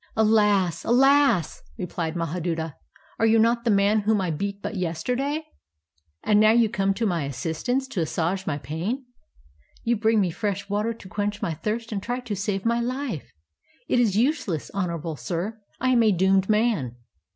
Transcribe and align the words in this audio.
"Alas! 0.15 0.83
alas 0.83 1.61
I" 1.61 1.63
replied 1.83 2.15
IMahaduta," 2.15 2.73
are 3.19 3.25
you 3.27 3.37
not 3.37 3.65
the 3.65 3.69
man 3.69 3.99
whom 3.99 4.19
I 4.19 4.31
beat 4.31 4.59
but 4.59 4.73
yesterday? 4.73 5.45
And 6.23 6.39
now 6.39 6.49
you 6.53 6.69
come 6.69 6.95
to 6.95 7.05
my 7.05 7.25
assistance, 7.25 7.87
to 7.89 8.01
assuage 8.01 8.47
my 8.47 8.57
pain! 8.57 9.05
You 9.83 9.95
bring 9.95 10.19
me 10.19 10.31
fresh 10.31 10.67
water 10.67 10.95
to 10.95 11.07
quench 11.07 11.43
my 11.43 11.53
thirst, 11.53 11.91
and 11.91 12.01
try 12.01 12.19
to 12.19 12.35
save 12.35 12.65
my 12.65 12.81
Hfe! 12.81 13.21
It 13.87 13.99
is 13.99 14.17
useless, 14.17 14.71
honorable 14.73 15.17
sir, 15.17 15.61
I 15.79 15.89
am 15.89 16.01
a 16.01 16.11
doomed 16.11 16.49
man. 16.49 16.95